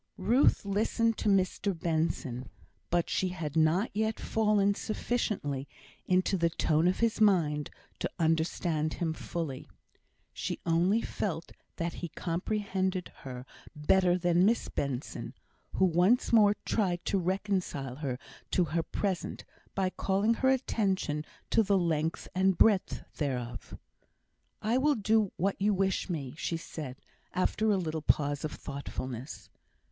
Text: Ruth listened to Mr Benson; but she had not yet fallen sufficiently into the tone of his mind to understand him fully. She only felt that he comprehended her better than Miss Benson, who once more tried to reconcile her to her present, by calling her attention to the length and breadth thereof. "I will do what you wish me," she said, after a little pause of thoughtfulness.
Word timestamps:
Ruth 0.17 0.65
listened 0.65 1.19
to 1.19 1.29
Mr 1.29 1.79
Benson; 1.79 2.49
but 2.89 3.07
she 3.07 3.27
had 3.29 3.55
not 3.55 3.91
yet 3.95 4.19
fallen 4.19 4.73
sufficiently 4.73 5.67
into 6.07 6.37
the 6.39 6.49
tone 6.49 6.87
of 6.87 7.01
his 7.01 7.21
mind 7.21 7.69
to 7.99 8.09
understand 8.17 8.93
him 8.95 9.13
fully. 9.13 9.69
She 10.33 10.59
only 10.65 11.03
felt 11.03 11.51
that 11.75 11.93
he 12.01 12.07
comprehended 12.07 13.11
her 13.17 13.45
better 13.75 14.17
than 14.17 14.43
Miss 14.43 14.69
Benson, 14.69 15.35
who 15.73 15.85
once 15.85 16.33
more 16.33 16.55
tried 16.65 17.05
to 17.05 17.19
reconcile 17.19 17.97
her 17.97 18.17
to 18.49 18.63
her 18.73 18.81
present, 18.81 19.45
by 19.75 19.91
calling 19.91 20.33
her 20.33 20.49
attention 20.49 21.23
to 21.51 21.61
the 21.61 21.77
length 21.77 22.27
and 22.33 22.57
breadth 22.57 23.03
thereof. 23.17 23.77
"I 24.63 24.79
will 24.79 24.95
do 24.95 25.31
what 25.37 25.61
you 25.61 25.75
wish 25.75 26.09
me," 26.09 26.33
she 26.39 26.57
said, 26.57 26.97
after 27.35 27.69
a 27.69 27.77
little 27.77 28.01
pause 28.01 28.43
of 28.43 28.51
thoughtfulness. 28.51 29.51